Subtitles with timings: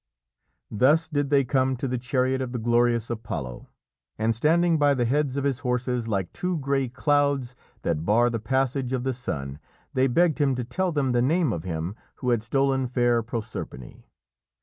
[0.71, 3.69] Thus did they come to the chariot of the glorious Apollo,
[4.17, 8.39] and standing by the heads of his horses like two grey clouds that bar the
[8.39, 9.59] passage of the sun,
[9.93, 14.01] they begged him to tell them the name of him who had stolen fair Proserpine.